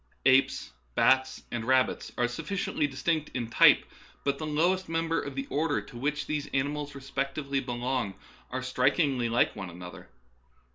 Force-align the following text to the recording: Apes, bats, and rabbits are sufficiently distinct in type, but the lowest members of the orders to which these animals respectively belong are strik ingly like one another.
Apes, 0.25 0.71
bats, 0.95 1.43
and 1.51 1.63
rabbits 1.63 2.11
are 2.17 2.27
sufficiently 2.27 2.87
distinct 2.87 3.29
in 3.35 3.47
type, 3.51 3.85
but 4.23 4.39
the 4.39 4.47
lowest 4.47 4.89
members 4.89 5.27
of 5.27 5.35
the 5.35 5.45
orders 5.51 5.91
to 5.91 5.97
which 5.99 6.25
these 6.25 6.47
animals 6.55 6.95
respectively 6.95 7.59
belong 7.59 8.15
are 8.49 8.61
strik 8.61 8.95
ingly 8.95 9.29
like 9.29 9.55
one 9.55 9.69
another. 9.69 10.09